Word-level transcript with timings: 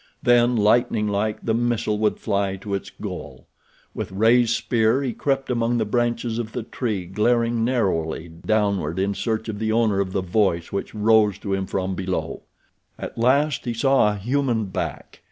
Then, 0.23 0.55
lightning 0.55 1.07
like, 1.07 1.45
the 1.45 1.53
missile 1.53 1.99
would 1.99 2.17
fly 2.17 2.55
to 2.55 2.73
its 2.73 2.89
goal. 2.89 3.45
With 3.93 4.11
raised 4.11 4.55
spear 4.57 5.03
he 5.03 5.13
crept 5.13 5.51
among 5.51 5.77
the 5.77 5.85
branches 5.85 6.39
of 6.39 6.53
the 6.53 6.63
tree 6.63 7.05
glaring 7.05 7.63
narrowly 7.63 8.27
downward 8.27 8.97
in 8.97 9.13
search 9.13 9.47
of 9.47 9.59
the 9.59 9.71
owner 9.71 9.99
of 9.99 10.11
the 10.11 10.23
voice 10.23 10.71
which 10.71 10.95
rose 10.95 11.37
to 11.37 11.53
him 11.53 11.67
from 11.67 11.93
below. 11.93 12.41
At 12.97 13.15
last 13.19 13.65
he 13.65 13.75
saw 13.75 14.11
a 14.11 14.15
human 14.15 14.65
back. 14.65 15.19